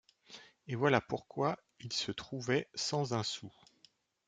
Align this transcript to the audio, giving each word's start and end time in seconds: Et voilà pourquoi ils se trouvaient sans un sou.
Et 0.67 0.73
voilà 0.75 0.99
pourquoi 0.99 1.59
ils 1.79 1.93
se 1.93 2.11
trouvaient 2.11 2.67
sans 2.73 3.13
un 3.13 3.21
sou. 3.21 3.51